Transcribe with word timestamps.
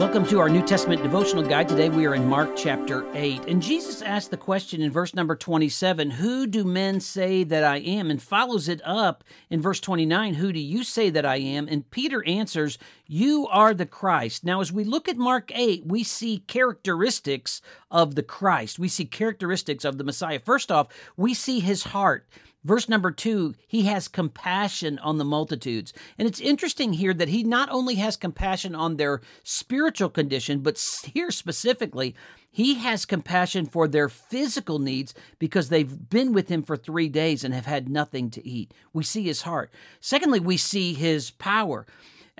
Welcome 0.00 0.24
to 0.28 0.38
our 0.38 0.48
New 0.48 0.64
Testament 0.64 1.02
devotional 1.02 1.44
guide. 1.44 1.68
Today 1.68 1.90
we 1.90 2.06
are 2.06 2.14
in 2.14 2.26
Mark 2.26 2.56
chapter 2.56 3.06
8. 3.14 3.44
And 3.48 3.60
Jesus 3.60 4.00
asked 4.00 4.30
the 4.30 4.38
question 4.38 4.80
in 4.80 4.90
verse 4.90 5.14
number 5.14 5.36
27 5.36 6.12
Who 6.12 6.46
do 6.46 6.64
men 6.64 7.00
say 7.00 7.44
that 7.44 7.64
I 7.64 7.80
am? 7.80 8.10
And 8.10 8.22
follows 8.22 8.66
it 8.66 8.80
up 8.82 9.24
in 9.50 9.60
verse 9.60 9.78
29 9.78 10.32
Who 10.32 10.54
do 10.54 10.58
you 10.58 10.84
say 10.84 11.10
that 11.10 11.26
I 11.26 11.36
am? 11.36 11.68
And 11.68 11.90
Peter 11.90 12.26
answers, 12.26 12.78
You 13.12 13.48
are 13.48 13.74
the 13.74 13.86
Christ. 13.86 14.44
Now, 14.44 14.60
as 14.60 14.72
we 14.72 14.84
look 14.84 15.08
at 15.08 15.16
Mark 15.16 15.50
8, 15.52 15.84
we 15.84 16.04
see 16.04 16.44
characteristics 16.46 17.60
of 17.90 18.14
the 18.14 18.22
Christ. 18.22 18.78
We 18.78 18.86
see 18.86 19.04
characteristics 19.04 19.84
of 19.84 19.98
the 19.98 20.04
Messiah. 20.04 20.38
First 20.38 20.70
off, 20.70 20.86
we 21.16 21.34
see 21.34 21.58
his 21.58 21.82
heart. 21.82 22.28
Verse 22.62 22.88
number 22.88 23.10
two, 23.10 23.56
he 23.66 23.82
has 23.86 24.06
compassion 24.06 25.00
on 25.00 25.18
the 25.18 25.24
multitudes. 25.24 25.92
And 26.18 26.28
it's 26.28 26.38
interesting 26.38 26.92
here 26.92 27.12
that 27.14 27.30
he 27.30 27.42
not 27.42 27.68
only 27.72 27.96
has 27.96 28.16
compassion 28.16 28.76
on 28.76 28.96
their 28.96 29.22
spiritual 29.42 30.10
condition, 30.10 30.60
but 30.60 30.80
here 31.12 31.32
specifically, 31.32 32.14
he 32.48 32.74
has 32.74 33.06
compassion 33.06 33.66
for 33.66 33.88
their 33.88 34.08
physical 34.08 34.78
needs 34.78 35.14
because 35.40 35.68
they've 35.68 36.08
been 36.08 36.32
with 36.32 36.48
him 36.48 36.62
for 36.62 36.76
three 36.76 37.08
days 37.08 37.42
and 37.42 37.54
have 37.54 37.66
had 37.66 37.88
nothing 37.88 38.30
to 38.30 38.46
eat. 38.46 38.72
We 38.92 39.02
see 39.02 39.24
his 39.24 39.42
heart. 39.42 39.72
Secondly, 39.98 40.38
we 40.38 40.56
see 40.56 40.94
his 40.94 41.32
power 41.32 41.86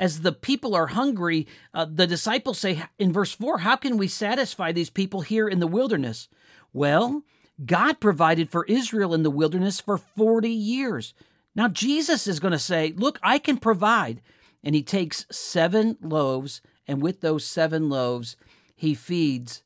as 0.00 0.22
the 0.22 0.32
people 0.32 0.74
are 0.74 0.86
hungry, 0.86 1.46
uh, 1.74 1.84
the 1.84 2.06
disciples 2.06 2.58
say 2.58 2.82
in 2.98 3.12
verse 3.12 3.32
4, 3.32 3.58
How 3.58 3.76
can 3.76 3.98
we 3.98 4.08
satisfy 4.08 4.72
these 4.72 4.88
people 4.88 5.20
here 5.20 5.46
in 5.46 5.60
the 5.60 5.66
wilderness? 5.66 6.26
Well, 6.72 7.22
God 7.66 8.00
provided 8.00 8.50
for 8.50 8.64
Israel 8.64 9.12
in 9.12 9.24
the 9.24 9.30
wilderness 9.30 9.78
for 9.78 9.98
40 9.98 10.48
years. 10.48 11.12
Now, 11.54 11.68
Jesus 11.68 12.26
is 12.26 12.40
going 12.40 12.52
to 12.52 12.58
say, 12.58 12.94
Look, 12.96 13.20
I 13.22 13.38
can 13.38 13.58
provide. 13.58 14.22
And 14.64 14.74
he 14.74 14.82
takes 14.82 15.26
seven 15.30 15.98
loaves, 16.00 16.62
and 16.88 17.02
with 17.02 17.20
those 17.20 17.44
seven 17.44 17.90
loaves, 17.90 18.36
he 18.74 18.94
feeds 18.94 19.62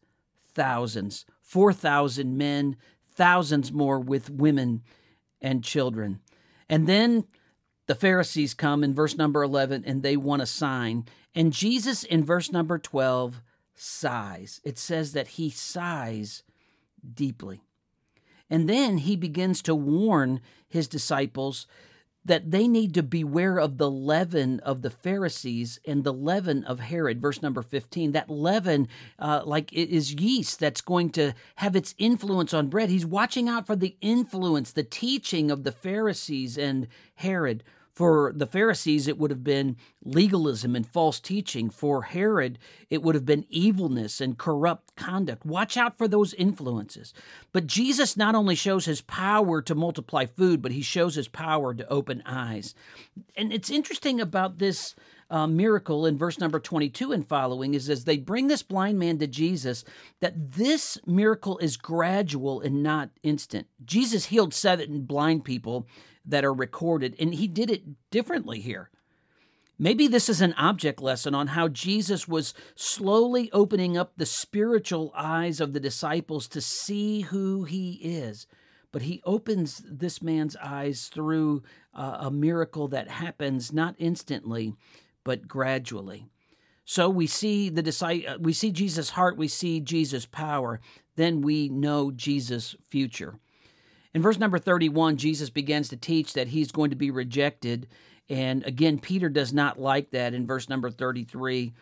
thousands 0.52 1.26
4,000 1.42 2.36
men, 2.36 2.76
thousands 3.14 3.70
more 3.70 4.00
with 4.00 4.30
women 4.30 4.82
and 5.40 5.62
children. 5.62 6.18
And 6.68 6.88
then 6.88 7.26
the 7.86 7.94
Pharisees 7.94 8.54
come 8.54 8.82
in 8.82 8.94
verse 8.94 9.16
number 9.16 9.42
11 9.42 9.84
and 9.86 10.02
they 10.02 10.16
want 10.16 10.42
a 10.42 10.46
sign. 10.46 11.04
And 11.34 11.52
Jesus 11.52 12.04
in 12.04 12.24
verse 12.24 12.50
number 12.50 12.78
12 12.78 13.42
sighs. 13.74 14.60
It 14.64 14.78
says 14.78 15.12
that 15.12 15.28
he 15.28 15.50
sighs 15.50 16.42
deeply. 17.14 17.60
And 18.48 18.68
then 18.68 18.98
he 18.98 19.16
begins 19.16 19.62
to 19.62 19.74
warn 19.74 20.40
his 20.68 20.88
disciples 20.88 21.66
that 22.24 22.50
they 22.50 22.66
need 22.66 22.94
to 22.94 23.02
beware 23.02 23.58
of 23.58 23.78
the 23.78 23.90
leaven 23.90 24.60
of 24.60 24.82
the 24.82 24.90
Pharisees 24.90 25.78
and 25.86 26.04
the 26.04 26.12
leaven 26.12 26.64
of 26.64 26.80
Herod. 26.80 27.20
Verse 27.20 27.42
number 27.42 27.62
15. 27.62 28.12
That 28.12 28.30
leaven, 28.30 28.88
uh, 29.18 29.42
like 29.44 29.72
it 29.72 29.90
is 29.90 30.14
yeast 30.14 30.58
that's 30.60 30.80
going 30.80 31.10
to 31.10 31.32
have 31.56 31.76
its 31.76 31.94
influence 31.98 32.54
on 32.54 32.68
bread. 32.68 32.88
He's 32.88 33.06
watching 33.06 33.48
out 33.48 33.66
for 33.66 33.76
the 33.76 33.96
influence, 34.00 34.72
the 34.72 34.82
teaching 34.82 35.50
of 35.50 35.64
the 35.64 35.72
Pharisees 35.72 36.56
and 36.56 36.88
Herod. 37.16 37.62
For 37.94 38.32
the 38.34 38.46
Pharisees, 38.46 39.06
it 39.06 39.18
would 39.18 39.30
have 39.30 39.44
been 39.44 39.76
legalism 40.04 40.74
and 40.74 40.84
false 40.84 41.20
teaching. 41.20 41.70
For 41.70 42.02
Herod, 42.02 42.58
it 42.90 43.02
would 43.02 43.14
have 43.14 43.24
been 43.24 43.46
evilness 43.48 44.20
and 44.20 44.36
corrupt 44.36 44.96
conduct. 44.96 45.46
Watch 45.46 45.76
out 45.76 45.96
for 45.96 46.08
those 46.08 46.34
influences. 46.34 47.14
But 47.52 47.68
Jesus 47.68 48.16
not 48.16 48.34
only 48.34 48.56
shows 48.56 48.86
his 48.86 49.00
power 49.02 49.62
to 49.62 49.74
multiply 49.76 50.26
food, 50.26 50.60
but 50.60 50.72
he 50.72 50.82
shows 50.82 51.14
his 51.14 51.28
power 51.28 51.72
to 51.72 51.88
open 51.88 52.22
eyes. 52.26 52.74
And 53.36 53.52
it's 53.52 53.70
interesting 53.70 54.20
about 54.20 54.58
this 54.58 54.96
uh, 55.30 55.46
miracle 55.46 56.06
in 56.06 56.18
verse 56.18 56.38
number 56.38 56.60
22 56.60 57.12
and 57.12 57.28
following 57.28 57.74
is 57.74 57.88
as 57.88 58.04
they 58.04 58.16
bring 58.16 58.48
this 58.48 58.62
blind 58.62 58.98
man 58.98 59.18
to 59.18 59.26
Jesus, 59.26 59.84
that 60.20 60.52
this 60.52 60.98
miracle 61.06 61.58
is 61.58 61.76
gradual 61.76 62.60
and 62.60 62.82
not 62.82 63.10
instant. 63.22 63.66
Jesus 63.84 64.26
healed 64.26 64.54
seven 64.54 65.02
blind 65.02 65.44
people 65.44 65.86
that 66.24 66.44
are 66.44 66.54
recorded, 66.54 67.14
and 67.18 67.34
he 67.34 67.48
did 67.48 67.70
it 67.70 68.10
differently 68.10 68.60
here. 68.60 68.90
Maybe 69.78 70.06
this 70.06 70.28
is 70.28 70.40
an 70.40 70.54
object 70.54 71.00
lesson 71.00 71.34
on 71.34 71.48
how 71.48 71.66
Jesus 71.66 72.28
was 72.28 72.54
slowly 72.76 73.50
opening 73.52 73.96
up 73.96 74.12
the 74.16 74.26
spiritual 74.26 75.12
eyes 75.16 75.60
of 75.60 75.72
the 75.72 75.80
disciples 75.80 76.46
to 76.48 76.60
see 76.60 77.22
who 77.22 77.64
he 77.64 77.94
is. 77.94 78.46
But 78.92 79.02
he 79.02 79.20
opens 79.24 79.82
this 79.84 80.22
man's 80.22 80.54
eyes 80.62 81.08
through 81.12 81.64
uh, 81.92 82.18
a 82.20 82.30
miracle 82.30 82.86
that 82.88 83.08
happens 83.08 83.72
not 83.72 83.96
instantly, 83.98 84.74
but 85.24 85.48
gradually. 85.48 86.26
So 86.84 87.08
we 87.08 87.26
see 87.26 87.70
the 87.70 88.26
uh, 88.28 88.38
we 88.38 88.52
see 88.52 88.70
Jesus' 88.70 89.10
heart, 89.10 89.38
we 89.38 89.48
see 89.48 89.80
Jesus' 89.80 90.26
power, 90.26 90.80
then 91.16 91.40
we 91.40 91.68
know 91.68 92.10
Jesus' 92.10 92.76
future. 92.90 93.34
In 94.12 94.22
verse 94.22 94.38
number 94.38 94.58
31, 94.58 95.16
Jesus 95.16 95.50
begins 95.50 95.88
to 95.88 95.96
teach 95.96 96.34
that 96.34 96.48
he's 96.48 96.70
going 96.70 96.90
to 96.90 96.96
be 96.96 97.10
rejected. 97.10 97.88
And 98.28 98.64
again, 98.64 98.98
Peter 98.98 99.28
does 99.28 99.52
not 99.52 99.80
like 99.80 100.10
that. 100.10 100.34
In 100.34 100.46
verse 100.46 100.68
number 100.68 100.90
33, 100.90 101.72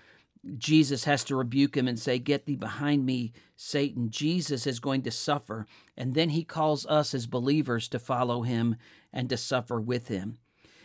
Jesus 0.56 1.04
has 1.04 1.24
to 1.24 1.36
rebuke 1.36 1.76
him 1.76 1.86
and 1.86 1.98
say, 1.98 2.18
Get 2.18 2.46
thee 2.46 2.56
behind 2.56 3.04
me, 3.04 3.32
Satan. 3.56 4.10
Jesus 4.10 4.66
is 4.66 4.80
going 4.80 5.02
to 5.02 5.10
suffer. 5.10 5.66
And 5.96 6.14
then 6.14 6.30
he 6.30 6.42
calls 6.42 6.86
us 6.86 7.14
as 7.14 7.26
believers 7.26 7.86
to 7.88 7.98
follow 7.98 8.42
him 8.42 8.76
and 9.12 9.28
to 9.28 9.36
suffer 9.36 9.80
with 9.80 10.08
him. 10.08 10.38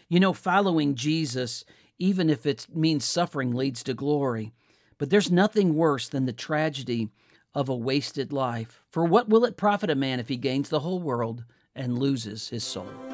You 0.10 0.20
know, 0.20 0.34
following 0.34 0.96
Jesus, 0.96 1.66
even 2.00 2.30
if 2.30 2.46
it 2.46 2.68
means 2.74 3.06
suffering, 3.06 3.54
leads 3.54 3.84
to 3.84 3.94
glory. 3.94 4.52
But 4.98 5.10
there's 5.10 5.32
nothing 5.32 5.76
worse 5.76 6.10
than 6.10 6.26
the 6.26 6.34
tragedy 6.34 7.10
of 7.54 7.70
a 7.70 7.76
wasted 7.76 8.32
life. 8.32 8.82
For 8.92 9.06
what 9.06 9.30
will 9.30 9.46
it 9.46 9.58
profit 9.58 9.90
a 9.90 9.96
man 9.96 10.20
if 10.20 10.28
he 10.28 10.38
gains 10.38 10.70
the 10.70 10.82
whole 10.82 11.00
world 11.00 11.44
and 11.76 11.98
loses 11.98 12.50
his 12.50 12.64
soul? 12.64 13.07